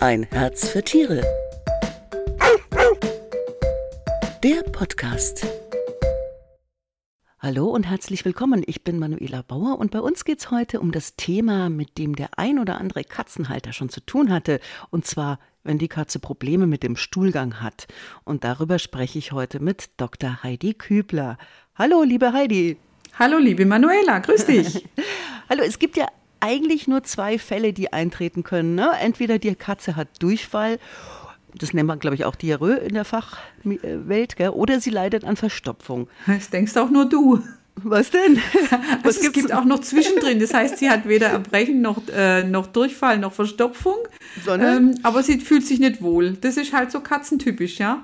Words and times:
Ein 0.00 0.28
Herz 0.30 0.68
für 0.68 0.84
Tiere. 0.84 1.22
Der 4.44 4.62
Podcast. 4.70 5.44
Hallo 7.40 7.66
und 7.66 7.82
herzlich 7.82 8.24
willkommen. 8.24 8.62
Ich 8.64 8.84
bin 8.84 9.00
Manuela 9.00 9.42
Bauer 9.42 9.80
und 9.80 9.90
bei 9.90 9.98
uns 9.98 10.24
geht 10.24 10.38
es 10.38 10.52
heute 10.52 10.78
um 10.78 10.92
das 10.92 11.16
Thema, 11.16 11.68
mit 11.68 11.98
dem 11.98 12.14
der 12.14 12.38
ein 12.38 12.60
oder 12.60 12.78
andere 12.78 13.02
Katzenhalter 13.02 13.72
schon 13.72 13.88
zu 13.88 14.00
tun 14.00 14.30
hatte. 14.30 14.60
Und 14.90 15.04
zwar, 15.04 15.40
wenn 15.64 15.78
die 15.78 15.88
Katze 15.88 16.20
Probleme 16.20 16.68
mit 16.68 16.84
dem 16.84 16.94
Stuhlgang 16.94 17.60
hat. 17.60 17.88
Und 18.22 18.44
darüber 18.44 18.78
spreche 18.78 19.18
ich 19.18 19.32
heute 19.32 19.58
mit 19.58 19.90
Dr. 19.96 20.44
Heidi 20.44 20.74
Kübler. 20.74 21.38
Hallo, 21.74 22.04
liebe 22.04 22.32
Heidi. 22.32 22.76
Hallo, 23.18 23.38
liebe 23.38 23.66
Manuela, 23.66 24.20
grüß 24.20 24.46
dich. 24.46 24.88
Hallo, 25.48 25.64
es 25.64 25.80
gibt 25.80 25.96
ja 25.96 26.06
eigentlich 26.40 26.86
nur 26.88 27.02
zwei 27.04 27.38
Fälle, 27.38 27.72
die 27.72 27.92
eintreten 27.92 28.42
können. 28.42 28.74
Ne? 28.74 28.90
Entweder 29.00 29.38
die 29.38 29.54
Katze 29.54 29.96
hat 29.96 30.08
Durchfall, 30.20 30.78
das 31.54 31.72
nennt 31.72 31.86
man, 31.86 31.98
glaube 31.98 32.16
ich, 32.16 32.24
auch 32.24 32.36
Diarrhoe 32.36 32.76
in 32.76 32.94
der 32.94 33.04
Fachwelt, 33.04 34.36
gell? 34.36 34.50
oder 34.50 34.80
sie 34.80 34.90
leidet 34.90 35.24
an 35.24 35.36
Verstopfung. 35.36 36.08
Das 36.26 36.50
denkst 36.50 36.76
auch 36.76 36.90
nur 36.90 37.08
du. 37.08 37.42
Was 37.84 38.10
denn? 38.10 38.40
Was 39.04 39.18
es 39.18 39.32
gibt 39.32 39.52
auch 39.52 39.64
noch 39.64 39.80
zwischendrin. 39.80 40.40
Das 40.40 40.52
heißt, 40.52 40.78
sie 40.78 40.90
hat 40.90 41.06
weder 41.06 41.28
Erbrechen 41.28 41.80
noch, 41.80 42.02
äh, 42.08 42.42
noch 42.42 42.66
Durchfall 42.66 43.18
noch 43.18 43.32
Verstopfung. 43.32 43.96
Ähm, 44.48 44.94
aber 45.02 45.22
sie 45.22 45.38
fühlt 45.38 45.64
sich 45.64 45.78
nicht 45.78 46.02
wohl. 46.02 46.32
Das 46.32 46.56
ist 46.56 46.72
halt 46.72 46.90
so 46.90 47.00
katzentypisch, 47.00 47.78
ja. 47.78 48.02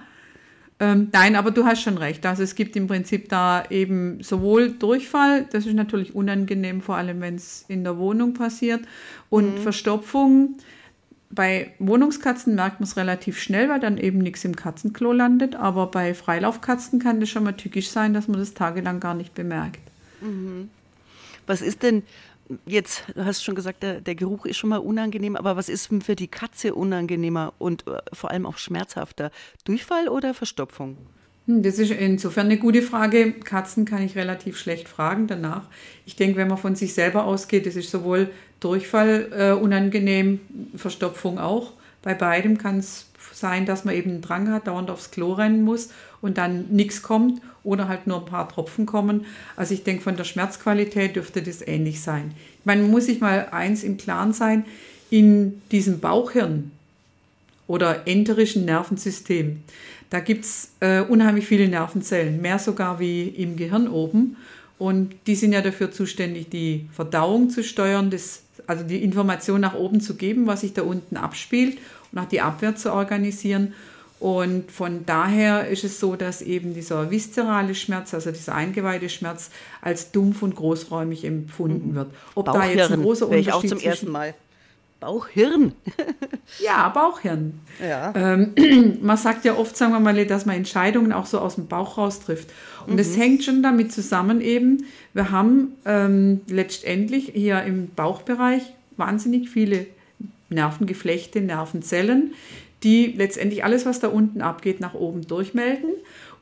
Ähm, 0.84 1.08
nein, 1.12 1.34
aber 1.34 1.50
du 1.50 1.64
hast 1.64 1.80
schon 1.80 1.96
recht. 1.96 2.26
Also 2.26 2.42
es 2.42 2.54
gibt 2.54 2.76
im 2.76 2.86
Prinzip 2.86 3.30
da 3.30 3.64
eben 3.70 4.22
sowohl 4.22 4.70
Durchfall, 4.72 5.46
das 5.50 5.64
ist 5.64 5.72
natürlich 5.72 6.14
unangenehm, 6.14 6.82
vor 6.82 6.96
allem 6.96 7.22
wenn 7.22 7.36
es 7.36 7.64
in 7.68 7.84
der 7.84 7.96
Wohnung 7.96 8.34
passiert, 8.34 8.82
und 9.30 9.54
mhm. 9.54 9.62
Verstopfung. 9.62 10.58
Bei 11.30 11.72
Wohnungskatzen 11.78 12.54
merkt 12.54 12.80
man 12.80 12.86
es 12.86 12.98
relativ 12.98 13.40
schnell, 13.40 13.70
weil 13.70 13.80
dann 13.80 13.96
eben 13.96 14.18
nichts 14.18 14.44
im 14.44 14.54
Katzenklo 14.54 15.12
landet. 15.12 15.56
Aber 15.56 15.86
bei 15.86 16.12
Freilaufkatzen 16.12 17.00
kann 17.00 17.18
das 17.18 17.30
schon 17.30 17.44
mal 17.44 17.52
tückisch 17.52 17.88
sein, 17.88 18.12
dass 18.12 18.28
man 18.28 18.38
das 18.38 18.52
tagelang 18.52 19.00
gar 19.00 19.14
nicht 19.14 19.34
bemerkt. 19.34 19.80
Mhm. 20.20 20.68
Was 21.46 21.62
ist 21.62 21.82
denn 21.82 22.02
jetzt, 22.66 23.04
du 23.14 23.24
hast 23.24 23.44
schon 23.44 23.54
gesagt, 23.54 23.82
der, 23.82 24.00
der, 24.00 24.14
Geruch 24.14 24.46
ist 24.46 24.56
schon 24.56 24.70
mal 24.70 24.78
unangenehm, 24.78 25.36
aber 25.36 25.56
was 25.56 25.68
ist 25.68 25.90
für 26.02 26.16
die 26.16 26.28
Katze 26.28 26.74
unangenehmer 26.74 27.52
und 27.58 27.86
äh, 27.86 27.98
vor 28.12 28.30
allem 28.30 28.46
auch 28.46 28.58
schmerzhafter? 28.58 29.30
Durchfall 29.64 30.08
oder 30.08 30.34
Verstopfung? 30.34 30.96
Hm, 31.46 31.62
das 31.62 31.78
ist 31.78 31.90
insofern 31.90 32.46
eine 32.46 32.58
gute 32.58 32.82
Frage. 32.82 33.32
Katzen 33.32 33.84
kann 33.84 34.02
ich 34.02 34.16
relativ 34.16 34.58
schlecht 34.58 34.88
fragen 34.88 35.26
danach. 35.26 35.68
Ich 36.06 36.16
denke, 36.16 36.36
wenn 36.36 36.48
man 36.48 36.58
von 36.58 36.74
sich 36.74 36.94
selber 36.94 37.24
ausgeht, 37.24 37.66
das 37.66 37.76
ist 37.76 37.90
sowohl 37.90 38.30
Durchfall 38.60 39.30
äh, 39.32 39.52
unangenehm, 39.52 40.40
Verstopfung 40.76 41.38
auch. 41.38 41.72
Bei 42.02 42.14
beidem 42.14 42.58
kann 42.58 42.78
es 42.78 43.06
sein, 43.34 43.66
dass 43.66 43.84
man 43.84 43.94
eben 43.94 44.10
einen 44.10 44.22
Drang 44.22 44.50
hat, 44.50 44.66
dauernd 44.66 44.90
aufs 44.90 45.10
Klo 45.10 45.32
rennen 45.32 45.62
muss 45.62 45.90
und 46.20 46.38
dann 46.38 46.66
nichts 46.70 47.02
kommt 47.02 47.40
oder 47.62 47.88
halt 47.88 48.06
nur 48.06 48.18
ein 48.18 48.26
paar 48.26 48.48
Tropfen 48.48 48.86
kommen. 48.86 49.26
Also 49.56 49.74
ich 49.74 49.84
denke, 49.84 50.02
von 50.02 50.16
der 50.16 50.24
Schmerzqualität 50.24 51.16
dürfte 51.16 51.42
das 51.42 51.66
ähnlich 51.66 52.00
sein. 52.00 52.32
Ich 52.60 52.66
meine, 52.66 52.82
man 52.82 52.90
muss 52.90 53.06
sich 53.06 53.20
mal 53.20 53.48
eins 53.50 53.82
im 53.82 53.96
Klaren 53.96 54.32
sein, 54.32 54.64
in 55.10 55.62
diesem 55.70 56.00
Bauchhirn 56.00 56.70
oder 57.66 58.06
enterischen 58.06 58.64
Nervensystem, 58.64 59.62
da 60.10 60.20
gibt 60.20 60.44
es 60.44 60.70
äh, 60.80 61.00
unheimlich 61.00 61.46
viele 61.46 61.68
Nervenzellen, 61.68 62.40
mehr 62.40 62.60
sogar 62.60 63.00
wie 63.00 63.24
im 63.28 63.56
Gehirn 63.56 63.88
oben. 63.88 64.36
Und 64.78 65.14
die 65.26 65.34
sind 65.34 65.52
ja 65.52 65.60
dafür 65.60 65.90
zuständig, 65.90 66.50
die 66.50 66.88
Verdauung 66.92 67.50
zu 67.50 67.64
steuern, 67.64 68.10
das, 68.10 68.42
also 68.66 68.84
die 68.84 69.02
Information 69.02 69.60
nach 69.60 69.74
oben 69.74 70.00
zu 70.00 70.14
geben, 70.14 70.46
was 70.46 70.60
sich 70.60 70.72
da 70.72 70.82
unten 70.82 71.16
abspielt 71.16 71.78
und 72.14 72.22
auch 72.22 72.28
die 72.28 72.40
Abwehr 72.40 72.76
zu 72.76 72.92
organisieren. 72.92 73.74
Und 74.20 74.70
von 74.70 75.04
daher 75.04 75.68
ist 75.68 75.84
es 75.84 76.00
so, 76.00 76.16
dass 76.16 76.40
eben 76.40 76.72
dieser 76.72 77.10
viszerale 77.10 77.74
Schmerz, 77.74 78.14
also 78.14 78.30
dieser 78.30 78.54
eingeweihte 78.54 79.08
Schmerz, 79.08 79.50
als 79.82 80.12
dumpf 80.12 80.42
und 80.42 80.56
großräumig 80.56 81.24
empfunden 81.24 81.90
mhm. 81.90 81.94
wird. 81.96 82.06
Ob 82.34 82.46
Bauchhirn, 82.46 82.62
da 82.62 82.68
jetzt 82.68 82.92
ein 82.92 83.02
großer 83.02 83.26
Unterschied 83.26 83.48
ich 83.48 83.52
auch 83.52 83.64
zum 83.64 83.78
ersten 83.78 84.10
Mal. 84.10 84.34
Bauchhirn. 85.00 85.72
ja, 86.60 86.88
Bauchhirn. 86.88 87.60
Ja. 87.86 88.14
Ähm, 88.16 88.98
man 89.02 89.18
sagt 89.18 89.44
ja 89.44 89.56
oft, 89.56 89.76
sagen 89.76 89.92
wir 89.92 90.00
mal, 90.00 90.24
dass 90.24 90.46
man 90.46 90.56
Entscheidungen 90.56 91.12
auch 91.12 91.26
so 91.26 91.40
aus 91.40 91.56
dem 91.56 91.66
Bauch 91.66 91.98
raus 91.98 92.20
trifft. 92.20 92.48
Und 92.86 92.98
es 92.98 93.16
mhm. 93.16 93.20
hängt 93.20 93.44
schon 93.44 93.62
damit 93.62 93.92
zusammen 93.92 94.40
eben, 94.40 94.86
wir 95.12 95.30
haben 95.30 95.74
ähm, 95.84 96.40
letztendlich 96.48 97.32
hier 97.34 97.62
im 97.64 97.88
Bauchbereich 97.90 98.62
wahnsinnig 98.96 99.50
viele 99.50 99.86
Nervengeflechte, 100.54 101.40
Nervenzellen, 101.40 102.32
die 102.82 103.06
letztendlich 103.16 103.64
alles, 103.64 103.86
was 103.86 104.00
da 104.00 104.08
unten 104.08 104.40
abgeht, 104.42 104.80
nach 104.80 104.94
oben 104.94 105.26
durchmelden. 105.26 105.90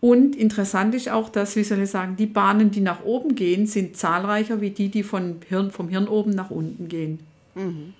Und 0.00 0.34
interessant 0.34 0.94
ist 0.94 1.08
auch, 1.08 1.28
dass, 1.28 1.54
wie 1.54 1.62
soll 1.62 1.80
ich 1.80 1.90
sagen, 1.90 2.16
die 2.16 2.26
Bahnen, 2.26 2.72
die 2.72 2.80
nach 2.80 3.04
oben 3.04 3.36
gehen, 3.36 3.66
sind 3.66 3.96
zahlreicher 3.96 4.60
wie 4.60 4.70
die, 4.70 4.88
die 4.88 5.04
von 5.04 5.36
Hirn, 5.48 5.70
vom 5.70 5.88
Hirn 5.88 6.08
oben 6.08 6.32
nach 6.32 6.50
unten 6.50 6.88
gehen. 6.88 7.20
Mhm. 7.54 7.94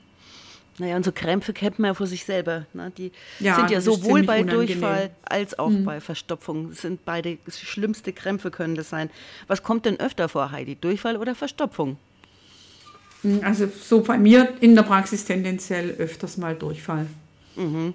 Naja, 0.78 0.97
und 0.97 1.05
so 1.05 1.12
Krämpfe 1.12 1.53
kennt 1.53 1.78
man 1.78 1.91
ja 1.91 1.95
vor 1.95 2.06
sich 2.06 2.25
selber. 2.25 2.67
Ne? 2.73 2.91
Die 2.97 3.12
ja, 3.39 3.55
sind 3.55 3.71
ja 3.71 3.81
sowohl 3.81 4.23
bei 4.23 4.41
unangenehm. 4.41 4.67
Durchfall 4.67 5.11
als 5.23 5.59
auch 5.59 5.69
mhm. 5.69 5.84
bei 5.84 6.00
Verstopfung. 6.00 6.71
Das 6.71 6.81
sind 6.81 7.05
beide 7.05 7.39
schlimmste 7.49 8.12
Krämpfe 8.12 8.50
können 8.50 8.75
das 8.75 8.89
sein. 8.89 9.11
Was 9.47 9.62
kommt 9.62 9.84
denn 9.84 10.00
öfter 10.00 10.29
vor, 10.29 10.50
Heidi? 10.50 10.77
Durchfall 10.77 11.17
oder 11.17 11.34
Verstopfung? 11.34 11.99
Hm, 13.22 13.41
also 13.43 13.66
so 13.66 14.00
bei 14.00 14.19
mir 14.19 14.53
in 14.60 14.75
der 14.75 14.83
Praxis 14.83 15.25
tendenziell 15.25 15.91
öfters 15.99 16.37
mal 16.37 16.55
Durchfall. 16.55 17.06
Mhm. 17.56 17.94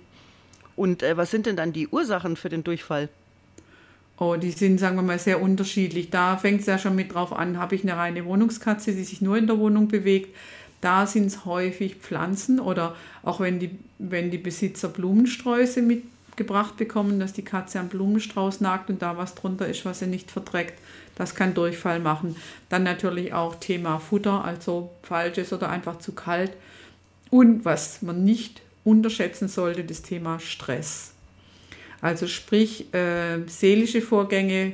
Und 0.75 1.03
äh, 1.03 1.17
was 1.17 1.31
sind 1.31 1.45
denn 1.45 1.55
dann 1.55 1.73
die 1.73 1.87
Ursachen 1.87 2.35
für 2.35 2.49
den 2.49 2.63
Durchfall? 2.63 3.09
Oh, 4.19 4.35
die 4.35 4.51
sind, 4.51 4.79
sagen 4.79 4.95
wir 4.95 5.03
mal, 5.03 5.19
sehr 5.19 5.41
unterschiedlich. 5.41 6.09
Da 6.09 6.37
fängt 6.37 6.61
es 6.61 6.65
ja 6.65 6.79
schon 6.79 6.95
mit 6.95 7.13
drauf 7.13 7.33
an, 7.33 7.59
habe 7.59 7.75
ich 7.75 7.83
eine 7.83 7.97
reine 7.97 8.25
Wohnungskatze, 8.25 8.93
die 8.93 9.03
sich 9.03 9.21
nur 9.21 9.37
in 9.37 9.45
der 9.45 9.59
Wohnung 9.59 9.87
bewegt. 9.87 10.35
Da 10.81 11.05
sind 11.05 11.27
es 11.27 11.45
häufig 11.45 11.95
Pflanzen 11.95 12.59
oder 12.59 12.95
auch 13.23 13.39
wenn 13.39 13.59
die, 13.59 13.71
wenn 13.99 14.31
die 14.31 14.37
Besitzer 14.37 14.89
Blumensträuße 14.89 15.81
mitgebracht 16.37 16.77
bekommen, 16.77 17.19
dass 17.19 17.33
die 17.33 17.43
Katze 17.43 17.79
am 17.79 17.89
Blumenstrauß 17.89 18.61
nagt 18.61 18.91
und 18.91 19.01
da 19.01 19.17
was 19.17 19.33
drunter 19.33 19.67
ist, 19.67 19.85
was 19.85 19.99
sie 19.99 20.05
nicht 20.05 20.29
verträgt. 20.29 20.75
Das 21.15 21.33
kann 21.33 21.55
Durchfall 21.55 21.99
machen. 21.99 22.35
Dann 22.69 22.83
natürlich 22.83 23.33
auch 23.33 23.55
Thema 23.55 23.97
Futter, 23.97 24.45
also 24.45 24.91
falsches 25.01 25.51
oder 25.51 25.69
einfach 25.69 25.97
zu 25.97 26.11
kalt. 26.11 26.51
Und 27.31 27.65
was 27.65 28.03
man 28.03 28.23
nicht 28.23 28.61
unterschätzen 28.83 29.47
sollte, 29.47 29.83
das 29.83 30.03
Thema 30.03 30.39
Stress. 30.39 31.13
Also 32.01 32.27
sprich, 32.27 32.93
äh, 32.93 33.39
seelische 33.47 34.03
Vorgänge 34.03 34.73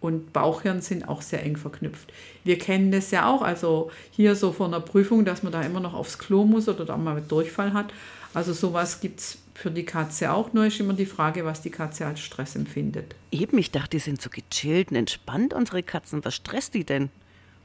und 0.00 0.32
Bauchhirn 0.32 0.80
sind 0.80 1.08
auch 1.08 1.22
sehr 1.22 1.44
eng 1.44 1.56
verknüpft. 1.56 2.12
Wir 2.42 2.58
kennen 2.58 2.90
das 2.90 3.12
ja 3.12 3.32
auch, 3.32 3.40
also 3.40 3.92
hier 4.10 4.34
so 4.34 4.50
vor 4.50 4.66
einer 4.66 4.80
Prüfung, 4.80 5.24
dass 5.24 5.44
man 5.44 5.52
da 5.52 5.62
immer 5.62 5.78
noch 5.78 5.94
aufs 5.94 6.18
Klo 6.18 6.44
muss 6.44 6.68
oder 6.68 6.84
da 6.84 6.96
mal 6.96 7.22
Durchfall 7.22 7.72
hat. 7.72 7.94
Also 8.34 8.52
sowas 8.52 9.00
gibt 9.00 9.20
es 9.20 9.38
für 9.54 9.70
die 9.70 9.84
Katze 9.84 10.32
auch, 10.32 10.52
nur 10.52 10.66
ist 10.66 10.80
immer 10.80 10.94
die 10.94 11.06
Frage, 11.06 11.44
was 11.44 11.62
die 11.62 11.70
Katze 11.70 12.06
als 12.06 12.20
Stress 12.20 12.56
empfindet. 12.56 13.14
Eben, 13.30 13.56
ich 13.58 13.70
dachte, 13.70 13.90
die 13.90 13.98
sind 14.00 14.20
so 14.20 14.28
gechillt 14.28 14.90
und 14.90 14.96
entspannt, 14.96 15.54
unsere 15.54 15.82
Katzen. 15.82 16.24
Was 16.24 16.34
stresst 16.34 16.74
die 16.74 16.84
denn? 16.84 17.08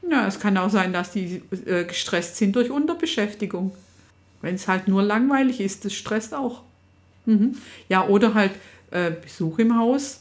Ja, 0.08 0.26
es 0.26 0.40
kann 0.40 0.56
auch 0.56 0.70
sein, 0.70 0.92
dass 0.92 1.10
die 1.10 1.42
äh, 1.66 1.84
gestresst 1.84 2.36
sind 2.36 2.56
durch 2.56 2.70
Unterbeschäftigung. 2.70 3.72
Wenn 4.40 4.54
es 4.54 4.68
halt 4.68 4.88
nur 4.88 5.02
langweilig 5.02 5.60
ist, 5.60 5.84
das 5.84 5.92
stresst 5.92 6.32
auch. 6.32 6.62
Mhm. 7.26 7.56
Ja, 7.88 8.06
oder 8.06 8.34
halt 8.34 8.52
äh, 8.90 9.10
Besuch 9.10 9.58
im 9.58 9.76
Haus, 9.76 10.20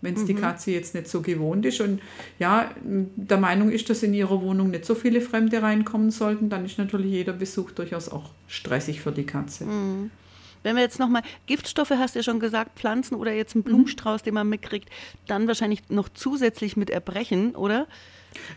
wenn 0.00 0.14
es 0.14 0.22
mhm. 0.22 0.26
die 0.26 0.34
Katze 0.34 0.70
jetzt 0.72 0.94
nicht 0.94 1.08
so 1.08 1.20
gewohnt 1.20 1.64
ist 1.64 1.80
und 1.80 2.00
ja, 2.38 2.70
der 2.82 3.38
Meinung 3.38 3.70
ist, 3.70 3.88
dass 3.88 4.02
in 4.02 4.12
ihrer 4.12 4.42
Wohnung 4.42 4.70
nicht 4.70 4.84
so 4.84 4.94
viele 4.94 5.20
Fremde 5.20 5.62
reinkommen 5.62 6.10
sollten, 6.10 6.48
dann 6.48 6.64
ist 6.64 6.78
natürlich 6.78 7.12
jeder 7.12 7.32
Besuch 7.32 7.70
durchaus 7.70 8.08
auch 8.08 8.30
stressig 8.48 9.00
für 9.00 9.12
die 9.12 9.24
Katze. 9.24 9.64
Mhm. 9.64 10.10
Wenn 10.64 10.74
wir 10.74 10.82
jetzt 10.82 10.98
nochmal, 10.98 11.22
Giftstoffe 11.46 11.90
hast 11.90 12.16
du 12.16 12.18
ja 12.18 12.22
schon 12.24 12.40
gesagt, 12.40 12.76
Pflanzen 12.78 13.14
oder 13.14 13.32
jetzt 13.32 13.54
einen 13.54 13.62
mhm. 13.62 13.68
Blumenstrauß, 13.68 14.24
den 14.24 14.34
man 14.34 14.48
mitkriegt, 14.48 14.88
dann 15.28 15.46
wahrscheinlich 15.46 15.82
noch 15.90 16.08
zusätzlich 16.08 16.76
mit 16.76 16.90
Erbrechen, 16.90 17.54
oder? 17.54 17.86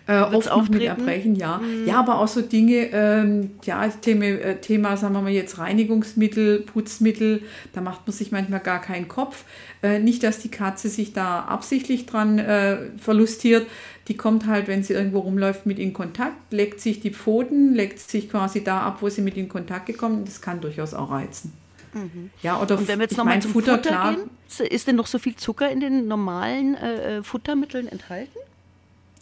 Äh, 0.07 0.19
oft 0.21 0.47
noch 0.47 0.69
mit 0.69 0.81
Erbrechen, 0.81 1.35
ja. 1.35 1.59
Mhm. 1.59 1.85
Ja, 1.85 1.99
aber 1.99 2.19
auch 2.19 2.27
so 2.27 2.41
Dinge, 2.41 2.89
ähm, 2.91 3.51
ja, 3.63 3.87
Thema, 3.87 4.25
äh, 4.25 4.59
Thema, 4.59 4.97
sagen 4.97 5.13
wir 5.13 5.21
mal 5.21 5.31
jetzt 5.31 5.59
Reinigungsmittel, 5.59 6.61
Putzmittel, 6.61 7.43
da 7.73 7.81
macht 7.81 8.07
man 8.07 8.13
sich 8.13 8.31
manchmal 8.31 8.61
gar 8.61 8.81
keinen 8.81 9.07
Kopf. 9.07 9.43
Äh, 9.83 9.99
nicht, 9.99 10.23
dass 10.23 10.39
die 10.39 10.49
Katze 10.49 10.89
sich 10.89 11.13
da 11.13 11.41
absichtlich 11.41 12.05
dran 12.05 12.39
äh, 12.39 12.77
verlustiert. 12.97 13.67
Die 14.07 14.15
kommt 14.15 14.47
halt, 14.47 14.67
wenn 14.67 14.83
sie 14.83 14.93
irgendwo 14.93 15.19
rumläuft, 15.19 15.65
mit 15.65 15.77
in 15.77 15.93
Kontakt, 15.93 16.51
leckt 16.51 16.79
sich 16.79 17.01
die 17.01 17.11
Pfoten, 17.11 17.75
leckt 17.75 17.99
sich 17.99 18.29
quasi 18.29 18.63
da 18.63 18.81
ab, 18.81 18.97
wo 19.01 19.09
sie 19.09 19.21
mit 19.21 19.35
in 19.37 19.49
Kontakt 19.49 19.85
gekommen 19.85 20.23
ist. 20.23 20.27
Das 20.27 20.41
kann 20.41 20.61
durchaus 20.61 20.93
auch 20.93 21.11
reizen. 21.11 21.53
Mhm. 21.97 22.29
Ja, 22.41 22.61
oder 22.61 22.77
Und 22.77 22.87
wenn 22.87 22.99
wir 22.99 23.05
jetzt 23.05 23.17
nochmal 23.17 23.41
zum 23.41 23.51
Futter, 23.51 23.75
Futter 23.75 23.89
klar, 23.89 24.15
gehen, 24.15 24.67
ist 24.67 24.87
denn 24.87 24.95
noch 24.95 25.07
so 25.07 25.19
viel 25.19 25.35
Zucker 25.35 25.69
in 25.69 25.79
den 25.79 26.07
normalen 26.07 26.75
äh, 26.75 27.17
äh 27.17 27.23
Futtermitteln 27.23 27.87
enthalten? 27.87 28.37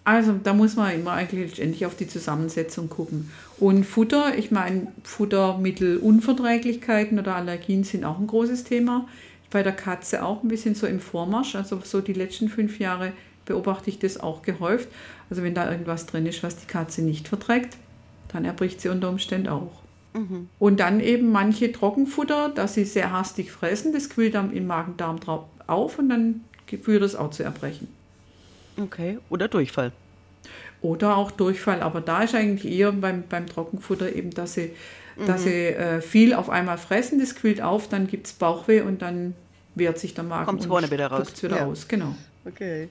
Also 0.06 0.40
da 0.44 0.54
muss 0.54 0.76
man 0.76 0.94
immer 0.94 1.14
eigentlich 1.14 1.50
letztendlich 1.50 1.88
auf 1.88 1.96
die 1.96 2.08
Zusammensetzung 2.08 2.90
gucken. 2.90 3.32
Und 3.58 3.86
Futter, 3.86 4.38
ich 4.38 4.52
meine, 4.52 4.86
Futtermittelunverträglichkeiten 5.04 7.18
oder 7.18 7.36
Allergien 7.36 7.84
sind 7.84 8.06
auch 8.06 8.20
ein 8.20 8.28
großes 8.28 8.66
Thema. 8.66 9.08
Bei 9.50 9.64
der 9.64 9.74
Katze 9.74 10.24
auch 10.24 10.44
ein 10.44 10.48
bisschen 10.48 10.76
so 10.76 10.86
im 10.86 11.00
Vormarsch. 11.00 11.56
Also 11.56 11.82
so 11.84 12.02
die 12.02 12.14
letzten 12.14 12.50
fünf 12.50 12.78
Jahre 12.78 13.14
beobachte 13.46 13.90
ich 13.90 13.98
das 13.98 14.20
auch 14.20 14.44
gehäuft. 14.44 14.90
Also 15.32 15.42
wenn 15.42 15.56
da 15.56 15.72
irgendwas 15.72 16.06
drin 16.06 16.28
ist, 16.28 16.44
was 16.44 16.58
die 16.58 16.68
Katze 16.68 17.02
nicht 17.02 17.28
verträgt, 17.28 17.76
dann 18.32 18.46
erbricht 18.46 18.82
sie 18.82 18.90
unter 18.90 19.10
Umständen 19.10 19.48
auch. 19.48 19.72
Mhm. 20.16 20.50
Und 20.60 20.80
dann 20.80 21.02
eben 21.02 21.32
manche 21.32 21.72
Trockenfutter, 21.72 22.50
dass 22.50 22.74
sie 22.76 22.86
sehr 22.86 23.12
hastig 23.12 23.52
fressen, 23.52 23.92
das 23.92 24.10
quillt 24.10 24.34
dann 24.36 24.54
im 24.54 24.66
Magen-Darm 24.66 25.20
auf 25.68 26.00
und 26.00 26.10
dann 26.10 26.42
führt 26.82 27.04
das 27.04 27.16
auch 27.16 27.32
zu 27.32 27.44
Erbrechen. 27.44 27.90
Okay, 28.82 29.20
oder 29.30 29.48
Durchfall. 29.48 29.92
Oder 30.82 31.18
auch 31.18 31.32
Durchfall, 31.32 31.82
aber 31.82 32.00
da 32.00 32.24
ist 32.24 32.34
eigentlich 32.34 32.72
eher 32.72 32.92
beim, 32.94 33.24
beim 33.28 33.48
Trockenfutter 33.48 34.14
eben, 34.14 34.32
dass 34.32 34.54
sie, 34.54 34.72
mhm. 35.18 35.26
dass 35.26 35.44
sie 35.44 35.68
äh, 35.68 36.02
viel 36.02 36.34
auf 36.34 36.50
einmal 36.50 36.78
fressen, 36.78 37.20
das 37.20 37.36
quillt 37.36 37.62
auf, 37.62 37.90
dann 37.90 38.08
gibt 38.08 38.28
es 38.28 38.34
Bauchweh 38.34 38.82
und 38.82 39.02
dann 39.02 39.36
wehrt 39.76 40.00
sich 40.00 40.14
der 40.14 40.24
Magen. 40.24 40.46
Kommt 40.46 40.66
vorne 40.66 40.90
wieder 40.90 41.08
raus. 41.08 41.44
wieder 41.44 41.58
ja. 41.58 41.66
aus, 41.66 41.88
genau. 41.88 42.16
Okay. 42.46 42.88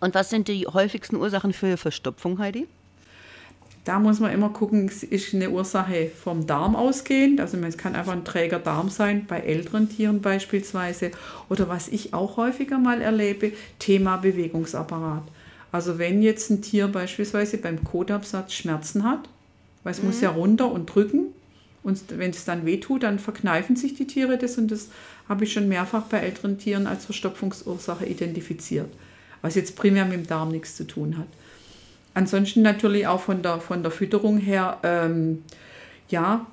Und 0.00 0.14
was 0.14 0.30
sind 0.30 0.48
die 0.48 0.66
häufigsten 0.66 1.16
Ursachen 1.16 1.52
für 1.52 1.76
Verstopfung, 1.76 2.38
Heidi? 2.38 2.66
Da 3.90 3.98
muss 3.98 4.20
man 4.20 4.30
immer 4.30 4.50
gucken, 4.50 4.88
ist 4.88 5.34
eine 5.34 5.50
Ursache 5.50 6.12
vom 6.22 6.46
Darm 6.46 6.76
ausgehend. 6.76 7.40
Also 7.40 7.56
es 7.56 7.76
kann 7.76 7.96
einfach 7.96 8.12
ein 8.12 8.24
träger 8.24 8.60
Darm 8.60 8.88
sein, 8.88 9.26
bei 9.26 9.40
älteren 9.40 9.88
Tieren 9.88 10.20
beispielsweise. 10.20 11.10
Oder 11.48 11.68
was 11.68 11.88
ich 11.88 12.14
auch 12.14 12.36
häufiger 12.36 12.78
mal 12.78 13.00
erlebe, 13.00 13.50
Thema 13.80 14.18
Bewegungsapparat. 14.18 15.24
Also 15.72 15.98
wenn 15.98 16.22
jetzt 16.22 16.50
ein 16.50 16.62
Tier 16.62 16.86
beispielsweise 16.86 17.58
beim 17.58 17.82
Kotabsatz 17.82 18.52
Schmerzen 18.52 19.02
hat, 19.02 19.28
weil 19.82 19.90
es 19.90 20.00
mhm. 20.00 20.06
muss 20.06 20.20
ja 20.20 20.30
runter 20.30 20.70
und 20.70 20.86
drücken. 20.86 21.34
Und 21.82 22.16
wenn 22.16 22.30
es 22.30 22.44
dann 22.44 22.64
wehtut, 22.64 23.02
dann 23.02 23.18
verkneifen 23.18 23.74
sich 23.74 23.94
die 23.94 24.06
Tiere 24.06 24.38
das. 24.38 24.56
Und 24.56 24.70
das 24.70 24.86
habe 25.28 25.42
ich 25.42 25.52
schon 25.52 25.68
mehrfach 25.68 26.04
bei 26.04 26.18
älteren 26.18 26.58
Tieren 26.58 26.86
als 26.86 27.06
Verstopfungsursache 27.06 28.06
identifiziert. 28.06 28.92
Was 29.42 29.56
jetzt 29.56 29.74
primär 29.74 30.04
mit 30.04 30.14
dem 30.14 30.28
Darm 30.28 30.52
nichts 30.52 30.76
zu 30.76 30.86
tun 30.86 31.18
hat. 31.18 31.26
Ansonsten 32.14 32.62
natürlich 32.62 33.06
auch 33.06 33.20
von 33.20 33.42
der, 33.42 33.60
von 33.60 33.82
der 33.82 33.92
Fütterung 33.92 34.38
her, 34.38 34.78
ähm, 34.82 35.42
ja, 36.08 36.46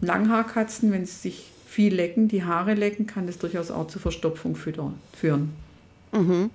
Langhaarkatzen, 0.00 0.90
wenn 0.90 1.06
sie 1.06 1.12
sich 1.12 1.44
viel 1.66 1.94
lecken, 1.94 2.28
die 2.28 2.44
Haare 2.44 2.74
lecken, 2.74 3.06
kann 3.06 3.26
das 3.26 3.38
durchaus 3.38 3.70
auch 3.70 3.86
zu 3.86 3.98
Verstopfung 3.98 4.56
führen. 4.56 5.52
Mhm. 6.12 6.50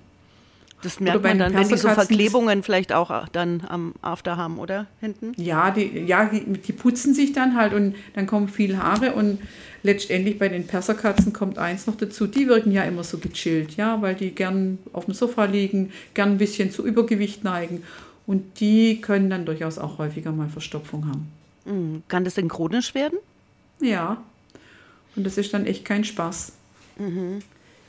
Das 0.82 1.00
merkt 1.00 1.24
man 1.24 1.40
dann, 1.40 1.54
wenn 1.54 1.66
die 1.66 1.76
so 1.76 1.88
Verklebungen 1.88 2.62
vielleicht 2.62 2.92
auch 2.92 3.28
dann 3.30 3.64
am 3.68 3.94
After 4.00 4.36
haben, 4.36 4.60
oder? 4.60 4.86
Hinten? 5.00 5.32
Ja, 5.36 5.72
die, 5.72 6.04
ja 6.06 6.26
die, 6.26 6.44
die, 6.44 6.72
putzen 6.72 7.14
sich 7.14 7.32
dann 7.32 7.56
halt 7.56 7.74
und 7.74 7.96
dann 8.14 8.26
kommen 8.26 8.48
viel 8.48 8.78
Haare 8.78 9.14
und 9.14 9.40
letztendlich 9.82 10.38
bei 10.38 10.48
den 10.48 10.68
Perserkatzen 10.68 11.32
kommt 11.32 11.58
eins 11.58 11.88
noch 11.88 11.96
dazu, 11.96 12.28
die 12.28 12.46
wirken 12.46 12.70
ja 12.70 12.84
immer 12.84 13.02
so 13.02 13.18
gechillt, 13.18 13.76
ja, 13.76 14.00
weil 14.02 14.14
die 14.14 14.30
gern 14.30 14.78
auf 14.92 15.06
dem 15.06 15.14
Sofa 15.14 15.46
liegen, 15.46 15.90
gern 16.14 16.32
ein 16.32 16.38
bisschen 16.38 16.70
zu 16.70 16.86
Übergewicht 16.86 17.42
neigen 17.42 17.82
und 18.28 18.60
die 18.60 19.00
können 19.00 19.30
dann 19.30 19.46
durchaus 19.46 19.78
auch 19.78 19.96
häufiger 19.96 20.32
mal 20.32 20.50
Verstopfung 20.50 21.08
haben. 21.08 21.32
Mhm. 21.64 22.02
Kann 22.08 22.24
das 22.24 22.34
denn 22.34 22.48
chronisch 22.48 22.94
werden? 22.94 23.18
Ja. 23.80 24.22
Und 25.16 25.24
das 25.24 25.38
ist 25.38 25.54
dann 25.54 25.64
echt 25.64 25.86
kein 25.86 26.04
Spaß. 26.04 26.52
Mhm. 26.98 27.40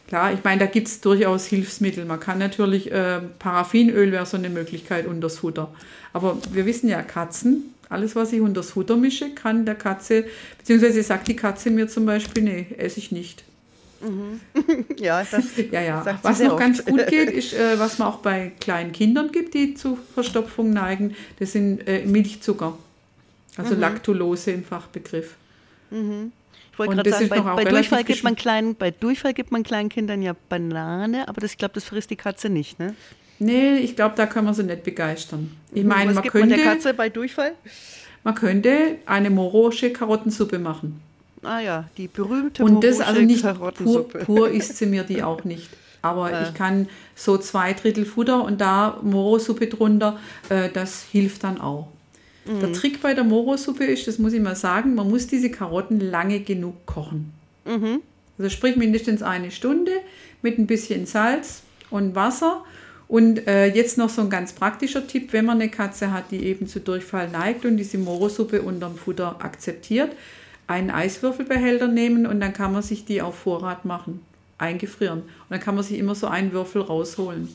Klar, 0.07 0.31
ich 0.31 0.41
meine, 0.43 0.61
da 0.61 0.65
gibt 0.65 0.87
es 0.87 1.01
durchaus 1.01 1.45
Hilfsmittel. 1.45 2.05
Man 2.05 2.21
kann 2.21 2.39
natürlich, 2.39 2.89
äh, 2.89 3.19
Paraffinöl 3.37 4.13
wäre 4.13 4.25
so 4.25 4.37
eine 4.37 4.49
Möglichkeit 4.49 5.07
unters 5.07 5.39
Futter. 5.39 5.71
Aber 6.13 6.37
wir 6.53 6.65
wissen 6.65 6.87
ja, 6.87 7.01
Katzen, 7.01 7.75
alles, 7.89 8.15
was 8.15 8.31
ich 8.31 8.39
unters 8.39 8.71
Futter 8.71 8.95
mische, 8.95 9.35
kann 9.35 9.65
der 9.65 9.75
Katze, 9.75 10.23
beziehungsweise 10.57 11.03
sagt 11.03 11.27
die 11.27 11.35
Katze 11.35 11.69
mir 11.69 11.89
zum 11.89 12.05
Beispiel, 12.05 12.43
nee, 12.43 12.67
esse 12.77 12.99
ich 12.99 13.11
nicht. 13.11 13.43
Mhm. 14.01 14.39
ja, 14.97 15.23
das 15.23 15.45
ja, 15.71 15.81
ja. 15.81 16.19
Was 16.21 16.39
noch 16.39 16.53
oft. 16.53 16.59
ganz 16.59 16.85
gut 16.85 17.07
geht, 17.07 17.29
ist, 17.29 17.53
äh, 17.53 17.79
was 17.79 17.97
man 17.99 18.07
auch 18.07 18.17
bei 18.17 18.51
kleinen 18.59 18.91
Kindern 18.91 19.31
gibt, 19.31 19.53
die 19.53 19.73
zu 19.73 19.97
Verstopfung 20.13 20.71
neigen, 20.71 21.15
das 21.39 21.53
sind 21.53 21.87
äh, 21.87 22.05
Milchzucker. 22.05 22.77
Also 23.57 23.75
mhm. 23.75 23.81
Laktulose 23.81 24.51
im 24.51 24.63
Fachbegriff. 24.63 25.35
Mhm. 25.91 26.31
Ich 26.71 26.79
wollte 26.79 26.95
gerade 26.95 27.09
sagen, 27.09 27.27
bei, 27.27 27.41
bei 27.41 27.65
Durchfall 27.65 28.05
gibt 28.05 28.23
man 28.23 28.35
kleinen, 28.35 28.75
bei 28.75 28.91
Durchfall 28.91 29.33
gibt 29.33 29.51
man 29.51 29.63
kleinen 29.63 29.89
Kindern 29.89 30.21
ja 30.21 30.33
Banane, 30.47 31.27
aber 31.27 31.41
das, 31.41 31.51
ich 31.51 31.57
glaube, 31.57 31.73
das 31.73 31.83
frisst 31.83 32.09
die 32.09 32.15
Katze 32.15 32.47
nicht, 32.47 32.79
ne? 32.79 32.95
Nee, 33.39 33.79
ich 33.79 33.95
glaube, 33.95 34.15
da 34.15 34.25
können 34.27 34.47
wir 34.47 34.53
sie 34.53 34.63
nicht 34.63 34.83
begeistern. 34.83 35.51
Ich 35.73 35.83
meine, 35.83 36.13
man 36.13 36.23
könnte. 36.23 36.39
Man 36.39 36.49
der 36.49 36.59
Katze 36.59 36.93
bei 36.93 37.09
Durchfall? 37.09 37.53
Man 38.23 38.35
könnte 38.35 38.97
eine 39.05 39.29
morosche 39.29 39.91
Karottensuppe 39.91 40.59
machen. 40.59 41.01
Ah 41.43 41.59
ja, 41.59 41.89
die 41.97 42.07
berühmte 42.07 42.63
Und 42.63 42.83
das 42.83 42.99
also 42.99 43.21
nicht 43.21 43.45
pur, 43.75 44.07
pur 44.07 44.49
isst 44.49 44.77
sie 44.77 44.85
mir 44.85 45.03
die 45.03 45.23
auch 45.23 45.43
nicht. 45.43 45.69
Aber 46.01 46.31
äh. 46.31 46.43
ich 46.43 46.53
kann 46.53 46.87
so 47.15 47.37
zwei 47.37 47.73
Drittel 47.73 48.05
Futter 48.05 48.43
und 48.43 48.61
da 48.61 48.99
Morosuppe 49.01 49.67
drunter, 49.67 50.19
äh, 50.49 50.69
das 50.69 51.03
hilft 51.03 51.43
dann 51.43 51.59
auch. 51.59 51.87
Mhm. 52.45 52.59
Der 52.61 52.73
Trick 52.73 53.01
bei 53.01 53.13
der 53.13 53.23
Morosuppe 53.23 53.85
ist, 53.85 54.07
das 54.07 54.17
muss 54.17 54.33
ich 54.33 54.41
mal 54.41 54.55
sagen, 54.55 54.95
man 54.95 55.09
muss 55.09 55.27
diese 55.27 55.51
Karotten 55.51 55.99
lange 55.99 56.39
genug 56.39 56.85
kochen. 56.85 57.33
Mhm. 57.65 58.01
Also 58.37 58.49
sprich 58.49 58.75
mindestens 58.75 59.21
eine 59.21 59.51
Stunde 59.51 59.91
mit 60.41 60.57
ein 60.57 60.67
bisschen 60.67 61.05
Salz 61.05 61.61
und 61.89 62.15
Wasser. 62.15 62.63
Und 63.09 63.47
äh, 63.47 63.65
jetzt 63.65 63.97
noch 63.97 64.09
so 64.09 64.21
ein 64.21 64.29
ganz 64.29 64.53
praktischer 64.53 65.07
Tipp, 65.07 65.33
wenn 65.33 65.43
man 65.43 65.59
eine 65.59 65.69
Katze 65.69 66.13
hat, 66.13 66.25
die 66.29 66.45
eben 66.45 66.67
zu 66.67 66.79
Durchfall 66.79 67.27
neigt 67.27 67.65
und 67.65 67.77
diese 67.77 67.97
Morosuppe 67.97 68.61
unterm 68.61 68.95
Futter 68.95 69.43
akzeptiert, 69.43 70.11
einen 70.69 70.91
Eiswürfelbehälter 70.91 71.87
nehmen 71.87 72.27
und 72.27 72.39
dann 72.39 72.53
kann 72.53 72.71
man 72.71 72.83
sich 72.83 73.03
die 73.03 73.21
auf 73.21 73.35
Vorrat 73.35 73.85
machen, 73.85 74.21
eingefrieren. 74.59 75.21
Und 75.21 75.49
dann 75.49 75.59
kann 75.59 75.75
man 75.75 75.83
sich 75.83 75.97
immer 75.97 76.13
so 76.13 76.27
einen 76.27 76.51
Würfel 76.51 76.83
rausholen. 76.83 77.49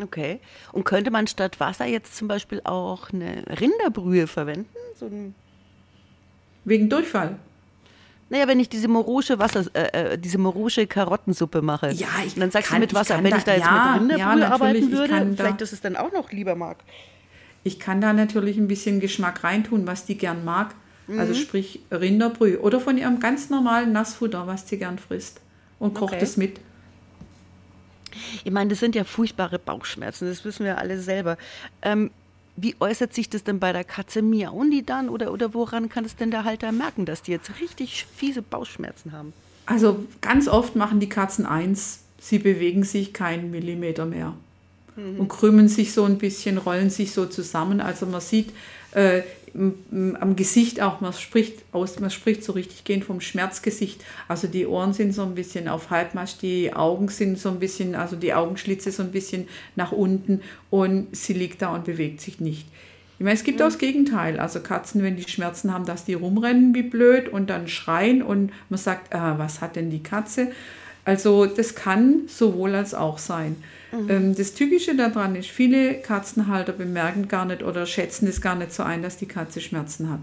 Okay. 0.00 0.38
Und 0.70 0.84
könnte 0.84 1.10
man 1.10 1.26
statt 1.26 1.58
Wasser 1.60 1.86
jetzt 1.86 2.16
zum 2.16 2.28
Beispiel 2.28 2.60
auch 2.64 3.10
eine 3.10 3.44
Rinderbrühe 3.60 4.26
verwenden? 4.26 4.68
So 4.98 5.10
Wegen 6.64 6.88
Durchfall. 6.88 7.36
Naja, 8.30 8.46
wenn 8.48 8.60
ich 8.60 8.68
diese 8.68 8.88
morosche 8.88 9.38
Wasser, 9.38 9.64
äh, 9.74 10.12
äh 10.12 10.18
diese 10.18 10.38
morosche 10.38 10.86
Karottensuppe 10.86 11.60
mache. 11.60 11.90
Ja, 11.90 12.08
ich 12.24 12.36
dann 12.36 12.50
sagst 12.50 12.70
kann, 12.70 12.80
du 12.80 12.86
mit 12.86 12.94
Wasser. 12.94 13.18
Ich 13.18 13.24
wenn 13.24 13.36
ich 13.36 13.42
da 13.42 13.54
jetzt 13.54 13.66
ja, 13.66 13.98
mit 14.00 14.12
Rinderbrühe 14.12 14.40
ja, 14.40 14.48
arbeiten 14.48 14.92
würde, 14.92 15.34
vielleicht 15.36 15.60
da, 15.60 15.64
ist 15.64 15.72
es 15.72 15.80
dann 15.80 15.96
auch 15.96 16.12
noch 16.12 16.30
lieber 16.30 16.54
mag. 16.54 16.78
Ich 17.64 17.78
kann 17.78 18.00
da 18.00 18.12
natürlich 18.12 18.56
ein 18.56 18.68
bisschen 18.68 19.00
Geschmack 19.00 19.44
reintun, 19.44 19.86
was 19.86 20.06
die 20.06 20.16
gern 20.16 20.44
mag. 20.44 20.74
Also 21.08 21.12
mhm. 21.12 21.20
Also 21.20 21.34
sprich 21.34 21.80
Rinderbrühe 21.90 22.60
oder 22.60 22.80
von 22.80 22.96
ihrem 22.98 23.20
ganz 23.20 23.50
normalen 23.50 23.92
Nassfutter, 23.92 24.46
was 24.46 24.68
sie 24.68 24.78
gern 24.78 24.98
frisst. 24.98 25.40
Und 25.78 25.94
kocht 25.94 26.14
okay. 26.14 26.22
es 26.22 26.36
mit. 26.36 26.60
Ich 28.44 28.52
meine, 28.52 28.70
das 28.70 28.80
sind 28.80 28.94
ja 28.94 29.04
furchtbare 29.04 29.58
Bauchschmerzen, 29.58 30.28
das 30.28 30.44
wissen 30.44 30.64
wir 30.64 30.78
alle 30.78 31.00
selber. 31.00 31.38
Ähm, 31.80 32.10
wie 32.56 32.76
äußert 32.78 33.14
sich 33.14 33.30
das 33.30 33.42
denn 33.42 33.58
bei 33.58 33.72
der 33.72 33.84
Katze? 33.84 34.20
Miauen 34.20 34.70
die 34.70 34.84
dann 34.84 35.08
oder, 35.08 35.32
oder 35.32 35.54
woran 35.54 35.88
kann 35.88 36.04
es 36.04 36.16
denn 36.16 36.30
der 36.30 36.44
Halter 36.44 36.70
merken, 36.70 37.06
dass 37.06 37.22
die 37.22 37.32
jetzt 37.32 37.50
richtig 37.60 38.06
fiese 38.14 38.42
Bauchschmerzen 38.42 39.12
haben? 39.12 39.32
Also 39.64 40.04
ganz 40.20 40.48
oft 40.48 40.76
machen 40.76 41.00
die 41.00 41.08
Katzen 41.08 41.46
eins, 41.46 42.00
sie 42.20 42.38
bewegen 42.38 42.84
sich 42.84 43.14
keinen 43.14 43.50
Millimeter 43.50 44.04
mehr 44.04 44.34
mhm. 44.96 45.20
und 45.20 45.28
krümmen 45.28 45.68
sich 45.68 45.92
so 45.92 46.04
ein 46.04 46.18
bisschen, 46.18 46.58
rollen 46.58 46.90
sich 46.90 47.12
so 47.12 47.26
zusammen. 47.26 47.80
Also 47.80 48.06
man 48.06 48.20
sieht, 48.20 48.50
äh, 48.92 49.22
am 49.54 50.34
Gesicht 50.34 50.80
auch, 50.80 51.00
man 51.02 51.12
spricht 51.12 51.62
aus, 51.72 52.00
man 52.00 52.10
spricht 52.10 52.42
so 52.42 52.52
richtig 52.52 52.84
gehend 52.84 53.04
vom 53.04 53.20
Schmerzgesicht. 53.20 54.02
Also 54.26 54.48
die 54.48 54.66
Ohren 54.66 54.94
sind 54.94 55.12
so 55.12 55.22
ein 55.22 55.34
bisschen 55.34 55.68
auf 55.68 55.90
Halbmast, 55.90 56.40
die 56.40 56.72
Augen 56.72 57.08
sind 57.08 57.38
so 57.38 57.50
ein 57.50 57.58
bisschen, 57.58 57.94
also 57.94 58.16
die 58.16 58.32
Augenschlitze 58.32 58.90
so 58.92 59.02
ein 59.02 59.12
bisschen 59.12 59.48
nach 59.76 59.92
unten 59.92 60.40
und 60.70 61.14
sie 61.14 61.34
liegt 61.34 61.60
da 61.60 61.74
und 61.74 61.84
bewegt 61.84 62.22
sich 62.22 62.40
nicht. 62.40 62.66
Ich 63.18 63.24
meine, 63.24 63.34
es 63.34 63.44
gibt 63.44 63.60
auch 63.60 63.66
das 63.66 63.78
Gegenteil. 63.78 64.40
Also 64.40 64.60
Katzen, 64.60 65.02
wenn 65.02 65.16
die 65.16 65.28
Schmerzen 65.28 65.72
haben, 65.72 65.84
dass 65.84 66.04
die 66.04 66.14
rumrennen 66.14 66.74
wie 66.74 66.82
blöd 66.82 67.28
und 67.28 67.50
dann 67.50 67.68
schreien 67.68 68.22
und 68.22 68.52
man 68.70 68.78
sagt, 68.78 69.14
äh, 69.14 69.38
was 69.38 69.60
hat 69.60 69.76
denn 69.76 69.90
die 69.90 70.02
Katze? 70.02 70.50
Also 71.04 71.46
das 71.46 71.74
kann 71.74 72.22
sowohl 72.28 72.74
als 72.74 72.94
auch 72.94 73.18
sein. 73.18 73.56
Mhm. 73.92 74.10
Ähm, 74.10 74.34
das 74.36 74.54
Tückische 74.54 74.94
daran 74.94 75.34
ist, 75.34 75.50
viele 75.50 75.94
Katzenhalter 75.94 76.72
bemerken 76.72 77.28
gar 77.28 77.44
nicht 77.44 77.62
oder 77.62 77.86
schätzen 77.86 78.26
es 78.28 78.40
gar 78.40 78.54
nicht 78.54 78.72
so 78.72 78.82
ein, 78.82 79.02
dass 79.02 79.16
die 79.16 79.26
Katze 79.26 79.60
Schmerzen 79.60 80.10
hat. 80.10 80.20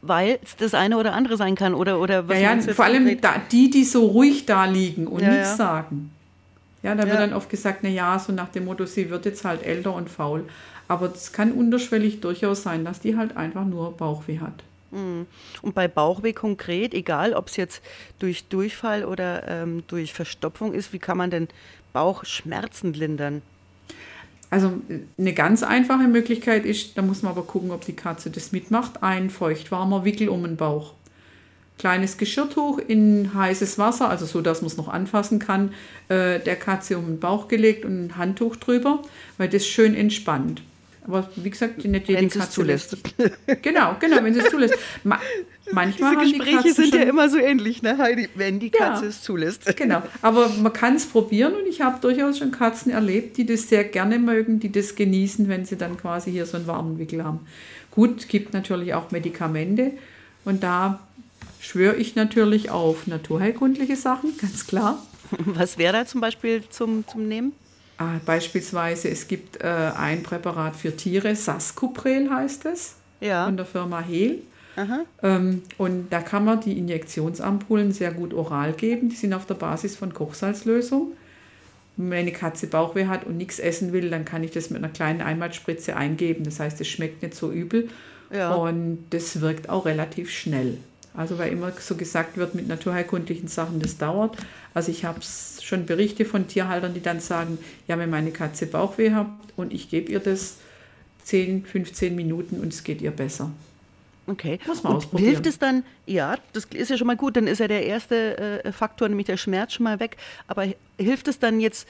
Weil 0.00 0.38
es 0.42 0.56
das 0.56 0.74
eine 0.74 0.98
oder 0.98 1.12
andere 1.12 1.36
sein 1.36 1.54
kann 1.54 1.74
oder, 1.74 2.00
oder 2.00 2.28
was 2.28 2.40
ja, 2.40 2.54
ja 2.54 2.74
vor 2.74 2.86
allem 2.86 3.20
da, 3.20 3.34
die, 3.52 3.70
die 3.70 3.84
so 3.84 4.06
ruhig 4.06 4.46
da 4.46 4.64
liegen 4.64 5.06
und 5.06 5.22
ja, 5.22 5.30
nichts 5.30 5.50
ja. 5.50 5.56
sagen. 5.56 6.10
Ja, 6.82 6.96
da 6.96 7.06
wird 7.06 7.20
dann 7.20 7.32
oft 7.32 7.48
gesagt, 7.48 7.80
na 7.82 7.88
ja, 7.88 8.18
so 8.18 8.32
nach 8.32 8.48
dem 8.48 8.64
Motto, 8.64 8.86
sie 8.86 9.08
wird 9.08 9.24
jetzt 9.24 9.44
halt 9.44 9.62
älter 9.62 9.94
und 9.94 10.10
faul. 10.10 10.44
Aber 10.88 11.12
es 11.14 11.32
kann 11.32 11.52
unterschwellig 11.52 12.20
durchaus 12.20 12.64
sein, 12.64 12.84
dass 12.84 12.98
die 12.98 13.16
halt 13.16 13.36
einfach 13.36 13.64
nur 13.64 13.96
Bauchweh 13.96 14.40
hat. 14.40 14.64
Mhm. 14.92 15.26
Und 15.62 15.74
bei 15.74 15.88
Bauchweh 15.88 16.32
konkret, 16.32 16.94
egal 16.94 17.32
ob 17.32 17.48
es 17.48 17.56
jetzt 17.56 17.82
durch 18.18 18.44
Durchfall 18.44 19.04
oder 19.04 19.48
ähm, 19.48 19.82
durch 19.88 20.12
Verstopfung 20.12 20.72
ist, 20.74 20.92
wie 20.92 20.98
kann 20.98 21.18
man 21.18 21.30
denn 21.30 21.48
Bauchschmerzen 21.92 22.92
lindern? 22.92 23.42
Also 24.50 24.74
eine 25.16 25.32
ganz 25.32 25.62
einfache 25.62 26.06
Möglichkeit 26.06 26.66
ist, 26.66 26.98
da 26.98 27.02
muss 27.02 27.22
man 27.22 27.32
aber 27.32 27.42
gucken, 27.44 27.70
ob 27.70 27.86
die 27.86 27.96
Katze 27.96 28.30
das 28.30 28.52
mitmacht, 28.52 29.02
ein 29.02 29.30
feuchtwarmer 29.30 30.04
Wickel 30.04 30.28
um 30.28 30.42
den 30.42 30.56
Bauch. 30.56 30.92
Kleines 31.78 32.18
Geschirrtuch 32.18 32.78
in 32.78 33.32
heißes 33.32 33.78
Wasser, 33.78 34.10
also 34.10 34.26
so, 34.26 34.42
dass 34.42 34.60
man 34.60 34.66
es 34.66 34.76
noch 34.76 34.88
anfassen 34.88 35.38
kann, 35.38 35.72
äh, 36.08 36.38
der 36.38 36.56
Katze 36.56 36.98
um 36.98 37.06
den 37.06 37.18
Bauch 37.18 37.48
gelegt 37.48 37.86
und 37.86 38.04
ein 38.04 38.16
Handtuch 38.18 38.56
drüber, 38.56 39.00
weil 39.38 39.48
das 39.48 39.66
schön 39.66 39.94
entspannt. 39.94 40.62
Aber 41.04 41.28
wie 41.36 41.50
gesagt, 41.50 41.84
nicht 41.84 42.08
jede 42.08 42.20
wenn 42.20 42.28
Katze 42.28 42.38
es 42.38 42.50
zulässt. 42.50 42.96
Genau, 43.62 43.96
genau, 43.98 44.22
wenn 44.22 44.34
sie 44.34 44.40
es 44.40 44.50
zulässt. 44.50 44.74
Ma 45.02 45.18
manchmal 45.72 46.16
Diese 46.16 46.38
Gespräche 46.38 46.56
haben 46.58 46.62
die 46.64 46.70
sind 46.70 46.94
ja 46.94 47.02
immer 47.02 47.28
so 47.28 47.38
ähnlich, 47.38 47.82
ne, 47.82 47.98
Heidi? 47.98 48.28
Wenn 48.36 48.60
die 48.60 48.70
Ja. 48.72 48.90
Katze 48.90 49.06
es 49.06 49.22
zulässt. 49.22 49.64
Genau, 49.76 50.02
aber 50.20 50.48
man 50.48 50.72
kann 50.72 50.94
es 50.94 51.06
probieren 51.06 51.54
und 51.54 51.66
ich 51.66 51.80
habe 51.80 51.98
durchaus 52.00 52.38
schon 52.38 52.52
Katzen 52.52 52.92
erlebt, 52.92 53.36
die 53.36 53.46
das 53.46 53.68
sehr 53.68 53.82
gerne 53.84 54.18
mögen, 54.18 54.60
die 54.60 54.70
das 54.70 54.94
genießen, 54.94 55.48
wenn 55.48 55.64
sie 55.64 55.76
dann 55.76 55.96
quasi 55.96 56.30
hier 56.30 56.46
so 56.46 56.56
einen 56.56 56.66
warmen 56.68 56.98
Wickel 56.98 57.24
haben. 57.24 57.40
Gut, 57.90 58.28
gibt 58.28 58.54
natürlich 58.54 58.94
auch 58.94 59.10
Medikamente 59.10 59.92
und 60.44 60.62
da 60.62 61.00
schwöre 61.60 61.96
ich 61.96 62.14
natürlich 62.14 62.70
auf 62.70 63.06
naturheilkundliche 63.08 63.96
Sachen, 63.96 64.36
ganz 64.38 64.66
klar. 64.66 65.02
Was 65.46 65.78
wäre 65.78 65.92
da 65.92 66.06
zum 66.06 66.20
Beispiel 66.20 66.62
zum, 66.68 67.06
zum 67.08 67.26
Nehmen? 67.26 67.52
Ah, 67.98 68.18
beispielsweise, 68.26 69.08
es 69.10 69.28
gibt 69.28 69.62
äh, 69.62 69.66
ein 69.96 70.22
Präparat 70.22 70.74
für 70.76 70.96
Tiere, 70.96 71.36
Sascuprel 71.36 72.30
heißt 72.30 72.64
es, 72.66 72.96
Ja. 73.20 73.44
von 73.46 73.56
der 73.56 73.66
Firma 73.66 74.00
Hehl. 74.00 74.42
Ähm, 75.22 75.62
und 75.76 76.08
da 76.10 76.20
kann 76.22 76.46
man 76.46 76.60
die 76.62 76.78
Injektionsampullen 76.78 77.92
sehr 77.92 78.10
gut 78.12 78.32
oral 78.32 78.72
geben. 78.72 79.10
Die 79.10 79.16
sind 79.16 79.34
auf 79.34 79.44
der 79.44 79.54
Basis 79.54 79.96
von 79.96 80.14
Kochsalzlösung. 80.14 81.12
Wenn 81.98 82.20
eine 82.20 82.32
Katze 82.32 82.66
Bauchweh 82.68 83.06
hat 83.06 83.24
und 83.26 83.36
nichts 83.36 83.58
essen 83.58 83.92
will, 83.92 84.08
dann 84.08 84.24
kann 84.24 84.42
ich 84.42 84.50
das 84.50 84.70
mit 84.70 84.82
einer 84.82 84.90
kleinen 84.92 85.20
Einmalspritze 85.20 85.94
eingeben. 85.94 86.44
Das 86.44 86.58
heißt, 86.58 86.80
es 86.80 86.88
schmeckt 86.88 87.22
nicht 87.22 87.34
so 87.34 87.52
übel 87.52 87.90
Ja. 88.34 88.54
und 88.54 89.04
das 89.10 89.42
wirkt 89.42 89.68
auch 89.68 89.84
relativ 89.84 90.30
schnell. 90.30 90.78
Also 91.14 91.38
weil 91.38 91.52
immer 91.52 91.72
so 91.72 91.94
gesagt 91.94 92.36
wird 92.36 92.54
mit 92.54 92.68
naturheilkundlichen 92.68 93.48
Sachen, 93.48 93.80
das 93.80 93.98
dauert. 93.98 94.36
Also 94.74 94.90
ich 94.90 95.04
habe 95.04 95.20
schon 95.62 95.84
Berichte 95.84 96.24
von 96.24 96.48
Tierhaltern, 96.48 96.94
die 96.94 97.02
dann 97.02 97.20
sagen, 97.20 97.58
ja, 97.86 97.98
wenn 97.98 98.10
meine 98.10 98.30
Katze 98.30 98.66
Bauchweh 98.66 99.12
hat 99.12 99.26
und 99.56 99.72
ich 99.72 99.90
gebe 99.90 100.10
ihr 100.10 100.20
das 100.20 100.56
10, 101.24 101.64
15 101.66 102.14
Minuten 102.14 102.60
und 102.60 102.72
es 102.72 102.82
geht 102.82 103.02
ihr 103.02 103.10
besser. 103.10 103.50
Okay. 104.26 104.58
Muss 104.66 104.82
man 104.82 104.92
Und 104.92 104.98
ausprobieren. 104.98 105.30
hilft 105.30 105.46
es 105.46 105.58
dann, 105.58 105.84
ja, 106.06 106.36
das 106.52 106.64
ist 106.66 106.90
ja 106.90 106.96
schon 106.96 107.06
mal 107.06 107.16
gut, 107.16 107.36
dann 107.36 107.46
ist 107.46 107.58
ja 107.58 107.68
der 107.68 107.84
erste 107.84 108.64
äh, 108.64 108.72
Faktor, 108.72 109.08
nämlich 109.08 109.26
der 109.26 109.36
Schmerz, 109.36 109.74
schon 109.74 109.84
mal 109.84 110.00
weg. 110.00 110.16
Aber 110.46 110.66
hilft 110.98 111.28
es 111.28 111.38
dann 111.38 111.60
jetzt 111.60 111.86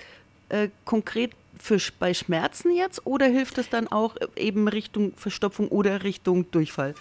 äh, 0.48 0.68
konkret 0.84 1.32
für, 1.60 1.78
bei 1.98 2.14
Schmerzen 2.14 2.74
jetzt 2.74 3.06
oder 3.06 3.26
hilft 3.26 3.58
es 3.58 3.68
dann 3.68 3.86
auch 3.86 4.16
äh, 4.16 4.26
eben 4.36 4.66
Richtung 4.66 5.12
Verstopfung 5.16 5.68
oder 5.68 6.02
Richtung 6.02 6.50
Durchfall? 6.50 6.94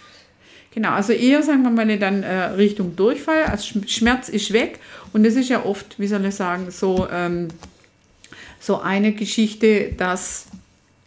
Genau, 0.74 0.90
also 0.90 1.12
eher 1.12 1.42
sagen 1.42 1.62
wir 1.62 1.70
mal 1.70 1.98
dann 1.98 2.22
äh, 2.22 2.44
Richtung 2.54 2.96
Durchfall. 2.96 3.44
Also 3.44 3.78
Sch- 3.80 3.88
Schmerz 3.88 4.28
ist 4.28 4.52
weg 4.52 4.80
und 5.12 5.24
das 5.24 5.34
ist 5.34 5.50
ja 5.50 5.64
oft, 5.64 5.98
wie 5.98 6.06
soll 6.06 6.24
ich 6.24 6.34
sagen, 6.34 6.70
so, 6.70 7.06
ähm, 7.12 7.48
so 8.58 8.80
eine 8.80 9.12
Geschichte, 9.12 9.92
dass 9.96 10.46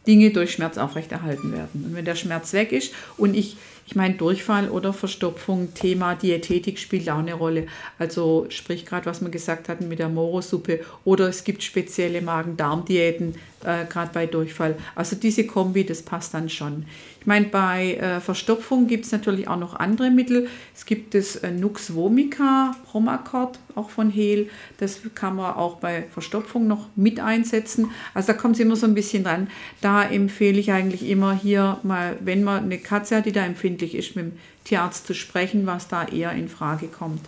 Dinge 0.06 0.30
durch 0.30 0.52
Schmerz 0.52 0.78
aufrechterhalten 0.78 1.52
werden. 1.52 1.84
Und 1.86 1.96
wenn 1.96 2.06
der 2.06 2.16
Schmerz 2.16 2.54
weg 2.54 2.72
ist 2.72 2.94
und 3.18 3.36
ich, 3.36 3.58
ich 3.88 3.96
meine 3.96 4.14
Durchfall 4.14 4.70
oder 4.70 4.94
Verstopfung, 4.94 5.74
Thema 5.74 6.14
Diätetik 6.14 6.78
spielt 6.78 7.10
auch 7.10 7.18
eine 7.18 7.34
Rolle. 7.34 7.66
Also 7.98 8.46
sprich 8.50 8.86
gerade, 8.86 9.08
was 9.08 9.22
wir 9.22 9.30
gesagt 9.30 9.68
hatten 9.68 9.88
mit 9.88 9.98
der 9.98 10.10
Morosuppe 10.10 10.82
oder 11.06 11.28
es 11.28 11.44
gibt 11.44 11.64
spezielle 11.64 12.22
Magen-Darm-Diäten, 12.22 13.34
äh, 13.66 13.86
gerade 13.86 14.12
bei 14.14 14.26
Durchfall. 14.26 14.78
Also 14.96 15.16
diese 15.16 15.46
Kombi, 15.46 15.86
das 15.86 16.02
passt 16.02 16.34
dann 16.34 16.50
schon. 16.50 16.86
Ich 17.20 17.28
meine, 17.28 17.48
bei 17.48 17.96
äh, 17.96 18.20
Verstopfung 18.20 18.88
gibt 18.88 19.06
es 19.06 19.12
natürlich 19.12 19.48
auch 19.48 19.58
noch 19.58 19.76
andere 19.76 20.12
Mittel. 20.12 20.48
Es 20.76 20.86
gibt 20.86 21.16
das 21.16 21.38
äh, 21.38 21.52
Nux 21.52 21.96
vomica, 21.96 22.76
Promacort, 22.86 23.58
auch 23.74 23.90
von 23.90 24.12
Hehl. 24.12 24.50
Das 24.78 25.00
kann 25.16 25.38
man 25.38 25.56
auch 25.56 25.78
bei 25.78 26.04
Verstopfung 26.12 26.68
noch 26.68 26.88
mit 26.96 27.20
einsetzen. 27.20 27.90
Also 28.14 28.34
da 28.34 28.38
kommt 28.38 28.56
es 28.56 28.60
immer 28.60 28.76
so 28.76 28.86
ein 28.86 28.94
bisschen 28.94 29.24
dran. 29.24 29.48
Da 29.82 30.04
empfehle 30.04 30.60
ich 30.60 30.72
eigentlich 30.72 31.10
immer 31.10 31.36
hier 31.36 31.80
mal, 31.84 32.18
wenn 32.20 32.44
man 32.44 32.66
eine 32.66 32.78
Katze 32.78 33.18
hat, 33.18 33.26
die 33.26 33.32
da 33.32 33.44
empfindlich 33.44 33.96
ist, 33.96 34.16
mit 34.16 34.26
dem 34.26 34.32
Tierarzt 34.64 35.08
zu 35.08 35.14
sprechen, 35.14 35.66
was 35.66 35.88
da 35.88 36.06
eher 36.06 36.32
in 36.32 36.48
Frage 36.48 36.88
kommt. 36.88 37.22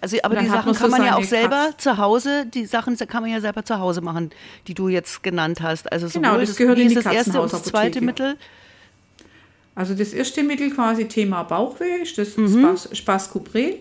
Also, 0.00 0.16
aber 0.22 0.36
die 0.36 0.46
Sachen 0.46 0.72
kann 0.74 0.90
man 0.90 1.04
ja 1.04 1.16
auch 1.16 1.22
selber 1.24 1.70
zu 1.76 1.98
Hause, 1.98 2.46
die 2.46 2.64
Sachen 2.66 2.96
kann 2.96 3.22
man 3.22 3.30
ja 3.30 3.40
selber 3.40 3.64
zu 3.64 3.78
Hause 3.78 4.00
machen, 4.00 4.30
die 4.66 4.74
du 4.74 4.88
jetzt 4.88 5.22
genannt 5.22 5.60
hast. 5.60 5.90
Also 5.92 6.08
Genau, 6.08 6.32
sowohl 6.34 6.46
das 6.46 6.56
gehört 6.56 6.78
in 6.78 6.88
die 6.88 6.94
das 6.94 7.04
erste 7.06 7.40
und 7.40 7.52
das 7.52 7.62
zweite. 7.64 8.00
Mittel. 8.00 8.36
Also 9.74 9.94
das 9.94 10.12
erste 10.12 10.42
Mittel 10.42 10.70
quasi 10.70 11.06
Thema 11.06 11.42
Bauchweh 11.42 12.02
ist 12.02 12.16
das 12.16 12.36
Mhm. 12.36 12.58
Spas 12.60 12.88
Spascuprel. 12.92 13.76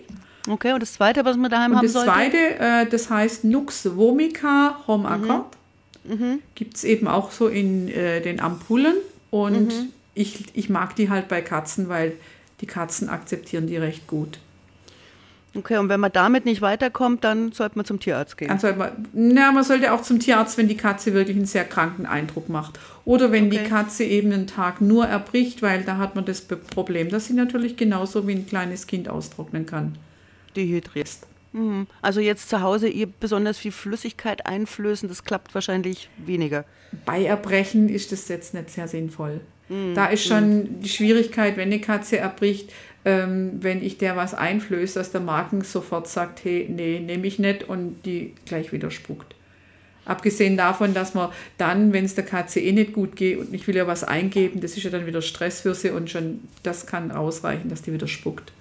Okay, 0.50 0.74
und 0.74 0.82
das 0.82 0.93
zweite, 0.93 1.24
was 1.24 1.38
man 1.38 1.50
daheim 1.50 1.72
Und 1.72 1.77
haben 1.77 1.84
das 1.86 1.93
sollte? 1.93 2.10
zweite, 2.12 2.38
äh, 2.60 2.86
das 2.89 3.10
heißt 3.10 3.43
Nux 3.46 3.96
vomica 3.96 4.79
Home 4.88 5.08
Accord. 5.08 5.46
Mhm. 6.03 6.39
Gibt 6.55 6.75
es 6.75 6.84
eben 6.84 7.08
auch 7.08 7.32
so 7.32 7.48
in 7.48 7.88
äh, 7.88 8.20
den 8.22 8.41
Ampullen. 8.41 8.96
Und 9.32 9.67
Mhm. 9.67 9.89
ich, 10.15 10.46
ich 10.53 10.70
mag 10.70 10.96
die 10.98 11.10
halt 11.10 11.29
bei 11.29 11.41
Katzen, 11.41 11.88
weil 11.88 12.13
die 12.60 12.65
Katzen 12.67 13.08
akzeptieren 13.08 13.67
die 13.67 13.77
recht 13.77 14.08
gut. 14.08 14.39
Okay, 15.55 15.77
und 15.77 15.88
wenn 15.89 16.00
man 16.00 16.12
damit 16.12 16.45
nicht 16.45 16.62
weiterkommt, 16.62 17.24
dann 17.24 17.51
sollte 17.51 17.77
man 17.77 17.86
zum 17.86 18.00
Tierarzt 18.00 18.38
gehen. 18.38 18.48
Dann 18.48 18.60
sollte 18.60 18.79
man, 18.79 18.91
na, 19.13 19.51
man 19.51 19.63
sollte 19.63 19.93
auch 19.93 20.01
zum 20.01 20.19
Tierarzt, 20.19 20.57
wenn 20.57 20.67
die 20.67 20.77
Katze 20.77 21.13
wirklich 21.13 21.38
einen 21.38 21.45
sehr 21.45 21.63
kranken 21.65 22.05
Eindruck 22.07 22.50
macht. 22.50 22.79
Oder 23.05 23.31
wenn 23.31 23.50
die 23.51 23.60
Okay. 23.60 23.69
Katze 23.69 24.03
eben 24.03 24.31
einen 24.31 24.48
Tag 24.48 24.81
nur 24.81 25.05
erbricht, 25.05 25.62
weil 25.62 25.83
da 25.83 25.98
hat 25.98 26.15
man 26.15 26.25
das 26.25 26.41
Problem, 26.41 27.10
dass 27.10 27.27
sie 27.27 27.33
natürlich 27.33 27.77
genauso 27.77 28.27
wie 28.27 28.33
ein 28.33 28.48
kleines 28.48 28.88
Kind 28.88 29.10
austrocknen 29.10 29.65
kann. 29.65 29.98
Dehydriert. 30.55 31.10
Mhm. 31.51 31.86
Also 32.01 32.19
jetzt 32.19 32.50
zu 32.50 32.62
Hause 32.62 32.88
ihr 32.88 33.07
besonders 33.07 33.60
viel 33.60 33.72
Flüssigkeit 33.72 34.48
einflößen, 34.48 35.07
das 35.07 35.24
klappt 35.24 35.53
wahrscheinlich 35.53 36.10
weniger. 36.17 36.65
Bei 37.05 37.24
Erbrechen 37.24 37.89
ist 37.89 38.12
das 38.12 38.27
jetzt 38.27 38.55
nicht 38.55 38.72
sehr 38.72 38.88
sinnvoll. 38.88 39.41
Da 39.95 40.07
ist 40.07 40.25
schon 40.25 40.81
die 40.81 40.89
Schwierigkeit, 40.89 41.57
wenn 41.57 41.72
eine 41.72 41.79
Katze 41.79 42.17
erbricht, 42.17 42.72
ähm, 43.05 43.60
wenn 43.62 43.83
ich 43.83 43.98
der 43.98 44.15
was 44.15 44.33
einflöße, 44.33 45.00
dass 45.00 45.12
der 45.12 45.22
Magen 45.22 45.63
sofort 45.63 46.07
sagt, 46.07 46.43
hey, 46.43 46.67
nee, 46.69 47.00
nehme 47.00 47.27
ich 47.27 47.39
nicht 47.39 47.67
und 47.67 48.03
die 48.05 48.33
gleich 48.45 48.72
wieder 48.72 48.91
spuckt. 48.91 49.36
Abgesehen 50.05 50.57
davon, 50.57 50.93
dass 50.93 51.13
man 51.13 51.29
dann, 51.57 51.93
wenn 51.93 52.03
es 52.03 52.15
der 52.15 52.25
eh 52.57 52.72
nicht 52.74 52.93
gut 52.93 53.15
geht 53.15 53.38
und 53.39 53.53
ich 53.53 53.65
will 53.67 53.75
ihr 53.75 53.88
was 53.88 54.03
eingeben, 54.03 54.60
das 54.60 54.75
ist 54.75 54.83
ja 54.83 54.89
dann 54.89 55.05
wieder 55.05 55.22
Stress 55.22 55.62
für 55.62 55.74
sie 55.74 55.91
und 55.91 56.10
schon 56.10 56.41
das 56.62 56.86
kann 56.86 57.12
ausreichen, 57.12 57.69
dass 57.69 57.81
die 57.81 57.93
wieder 57.93 58.07
spuckt. 58.07 58.51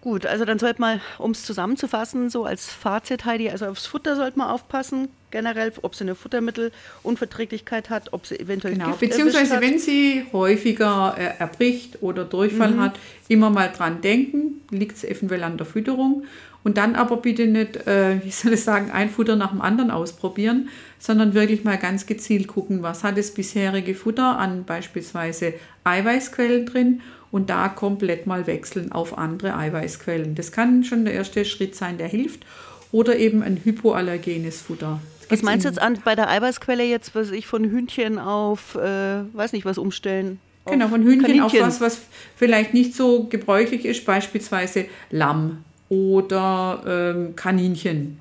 Gut, 0.00 0.24
also 0.24 0.44
dann 0.44 0.58
sollte 0.58 0.80
man, 0.80 1.00
um 1.18 1.32
es 1.32 1.42
zusammenzufassen, 1.42 2.30
so 2.30 2.44
als 2.44 2.72
Fazit, 2.72 3.24
Heidi, 3.24 3.50
also 3.50 3.66
aufs 3.66 3.86
Futter 3.86 4.16
sollte 4.16 4.38
man 4.38 4.48
aufpassen, 4.48 5.08
generell, 5.36 5.70
ob 5.82 5.94
sie 5.94 6.04
eine 6.04 6.14
Futtermittelunverträglichkeit 6.14 7.90
hat, 7.90 8.12
ob 8.12 8.26
sie 8.26 8.38
eventuell 8.40 8.74
Genau, 8.74 8.86
Gift 8.88 9.00
beziehungsweise 9.00 9.60
wenn 9.60 9.78
sie 9.78 10.24
häufiger 10.32 11.14
äh, 11.18 11.38
erbricht 11.38 12.02
oder 12.02 12.24
Durchfall 12.24 12.72
Mhm. 12.72 12.80
hat, 12.80 12.98
immer 13.28 13.50
mal 13.50 13.70
dran 13.76 14.00
denken, 14.00 14.62
liegt 14.70 14.96
es 14.96 15.04
eventuell 15.04 15.42
an 15.44 15.56
der 15.58 15.66
Fütterung. 15.66 16.24
Und 16.64 16.78
dann 16.78 16.96
aber 16.96 17.18
bitte 17.18 17.46
nicht, 17.46 17.76
äh, 17.86 18.18
wie 18.24 18.30
soll 18.30 18.54
ich 18.54 18.62
sagen, 18.64 18.90
ein 18.90 19.08
Futter 19.10 19.36
nach 19.36 19.50
dem 19.50 19.60
anderen 19.60 19.90
ausprobieren, 19.90 20.68
sondern 20.98 21.34
wirklich 21.34 21.62
mal 21.64 21.76
ganz 21.78 22.06
gezielt 22.06 22.48
gucken, 22.48 22.82
was 22.82 23.04
hat 23.04 23.16
das 23.18 23.30
bisherige 23.32 23.94
Futter 23.94 24.38
an 24.38 24.64
beispielsweise 24.64 25.54
Eiweißquellen 25.84 26.66
drin 26.66 27.02
und 27.30 27.50
da 27.50 27.68
komplett 27.68 28.26
mal 28.26 28.46
wechseln 28.46 28.90
auf 28.90 29.16
andere 29.16 29.56
Eiweißquellen. 29.56 30.34
Das 30.34 30.50
kann 30.50 30.82
schon 30.82 31.04
der 31.04 31.14
erste 31.14 31.44
Schritt 31.44 31.76
sein, 31.76 31.98
der 31.98 32.08
hilft. 32.08 32.44
Oder 32.92 33.16
eben 33.18 33.42
ein 33.42 33.60
hypoallergenes 33.62 34.60
Futter. 34.60 35.00
Was 35.28 35.42
meinst 35.42 35.64
du 35.64 35.68
jetzt 35.68 35.80
an, 35.80 35.98
bei 36.04 36.14
der 36.14 36.28
Eiweißquelle 36.28 36.84
jetzt, 36.84 37.14
was 37.14 37.30
ich 37.30 37.46
von 37.46 37.64
Hühnchen 37.64 38.18
auf, 38.18 38.74
äh, 38.76 39.22
weiß 39.32 39.52
nicht, 39.52 39.64
was 39.64 39.78
umstellen? 39.78 40.38
auf 40.64 40.72
Genau, 40.72 40.88
von 40.88 41.02
Hühnchen 41.02 41.40
auf 41.40 41.52
Kaninchen? 41.52 41.60
was, 41.60 41.80
was 41.80 42.00
vielleicht 42.36 42.74
nicht 42.74 42.94
so 42.94 43.24
gebräuchlich 43.24 43.84
ist, 43.84 44.04
beispielsweise 44.04 44.86
Lamm 45.10 45.64
oder 45.88 46.82
ähm, 46.86 47.36
Kaninchen. 47.36 48.18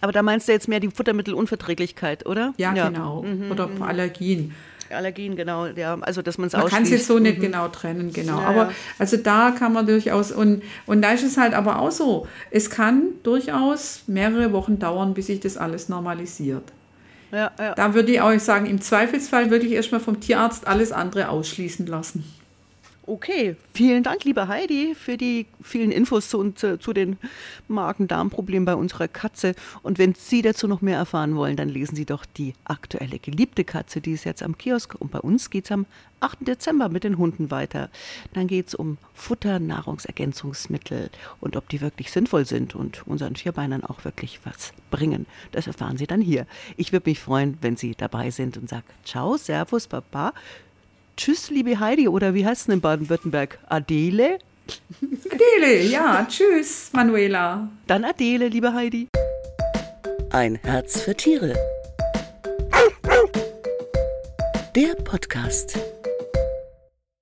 Aber 0.00 0.12
da 0.12 0.22
meinst 0.22 0.48
du 0.48 0.52
jetzt 0.52 0.68
mehr 0.68 0.80
die 0.80 0.90
Futtermittelunverträglichkeit, 0.90 2.26
oder? 2.26 2.52
Ja, 2.58 2.88
genau. 2.88 3.22
Mhm, 3.22 3.50
Oder 3.50 3.70
Allergien. 3.80 4.54
Allergien, 4.94 5.36
genau. 5.36 5.66
Ja, 5.66 5.98
also 6.00 6.22
dass 6.22 6.38
man 6.38 6.46
es 6.46 6.52
Man 6.52 6.66
kann 6.66 6.82
ausschließt. 6.82 7.08
Mhm. 7.08 7.14
so 7.14 7.18
nicht 7.18 7.40
genau 7.40 7.68
trennen, 7.68 8.12
genau. 8.12 8.40
Ja, 8.40 8.46
aber 8.46 8.72
also 8.98 9.16
da 9.16 9.50
kann 9.50 9.72
man 9.72 9.86
durchaus, 9.86 10.32
und, 10.32 10.62
und 10.86 11.02
da 11.02 11.12
ist 11.12 11.22
es 11.24 11.36
halt 11.36 11.54
aber 11.54 11.80
auch 11.80 11.90
so, 11.90 12.26
es 12.50 12.70
kann 12.70 13.02
durchaus 13.22 14.02
mehrere 14.06 14.52
Wochen 14.52 14.78
dauern, 14.78 15.14
bis 15.14 15.26
sich 15.26 15.40
das 15.40 15.56
alles 15.56 15.88
normalisiert. 15.88 16.64
Ja, 17.32 17.50
ja. 17.58 17.74
Da 17.74 17.94
würde 17.94 18.12
ich 18.12 18.20
auch 18.20 18.38
sagen, 18.38 18.66
im 18.66 18.80
Zweifelsfall 18.80 19.50
wirklich 19.50 19.72
erstmal 19.72 20.00
vom 20.00 20.20
Tierarzt 20.20 20.66
alles 20.66 20.92
andere 20.92 21.28
ausschließen 21.28 21.86
lassen. 21.86 22.24
Okay, 23.06 23.56
vielen 23.74 24.02
Dank, 24.02 24.24
liebe 24.24 24.48
Heidi, 24.48 24.94
für 24.94 25.18
die 25.18 25.44
vielen 25.60 25.90
Infos 25.90 26.30
zu, 26.30 26.52
zu, 26.52 26.78
zu 26.78 26.94
den 26.94 27.18
Magen-Darm-Problemen 27.68 28.64
bei 28.64 28.74
unserer 28.74 29.08
Katze. 29.08 29.54
Und 29.82 29.98
wenn 29.98 30.14
Sie 30.14 30.40
dazu 30.40 30.66
noch 30.66 30.80
mehr 30.80 30.96
erfahren 30.96 31.36
wollen, 31.36 31.56
dann 31.56 31.68
lesen 31.68 31.96
Sie 31.96 32.06
doch 32.06 32.24
die 32.24 32.54
aktuelle 32.64 33.18
geliebte 33.18 33.62
Katze, 33.62 34.00
die 34.00 34.12
ist 34.12 34.24
jetzt 34.24 34.42
am 34.42 34.56
Kiosk. 34.56 34.94
Und 34.98 35.10
bei 35.10 35.20
uns 35.20 35.50
geht 35.50 35.66
es 35.66 35.72
am 35.72 35.84
8. 36.20 36.48
Dezember 36.48 36.88
mit 36.88 37.04
den 37.04 37.18
Hunden 37.18 37.50
weiter. 37.50 37.90
Dann 38.32 38.46
geht 38.46 38.68
es 38.68 38.74
um 38.74 38.96
Futter, 39.12 39.58
Nahrungsergänzungsmittel 39.58 41.10
und 41.42 41.56
ob 41.56 41.68
die 41.68 41.82
wirklich 41.82 42.10
sinnvoll 42.10 42.46
sind 42.46 42.74
und 42.74 43.06
unseren 43.06 43.36
Vierbeinern 43.36 43.84
auch 43.84 44.06
wirklich 44.06 44.40
was 44.44 44.72
bringen. 44.90 45.26
Das 45.52 45.66
erfahren 45.66 45.98
Sie 45.98 46.06
dann 46.06 46.22
hier. 46.22 46.46
Ich 46.78 46.92
würde 46.92 47.10
mich 47.10 47.20
freuen, 47.20 47.58
wenn 47.60 47.76
Sie 47.76 47.94
dabei 47.94 48.30
sind 48.30 48.56
und 48.56 48.70
sagen 48.70 48.86
Ciao, 49.04 49.36
Servus, 49.36 49.88
Papa. 49.88 50.32
Tschüss, 51.16 51.50
liebe 51.50 51.78
Heidi, 51.78 52.08
oder 52.08 52.34
wie 52.34 52.44
heißt 52.44 52.62
es 52.68 52.74
in 52.74 52.80
Baden-Württemberg? 52.80 53.58
Adele? 53.68 54.38
Adele, 55.30 55.82
ja, 55.84 56.26
tschüss, 56.28 56.90
Manuela. 56.92 57.68
Dann 57.86 58.04
Adele, 58.04 58.48
liebe 58.48 58.72
Heidi. 58.74 59.08
Ein 60.30 60.56
Herz 60.56 61.02
für 61.02 61.14
Tiere. 61.14 61.54
Der 64.74 64.94
Podcast. 65.04 65.78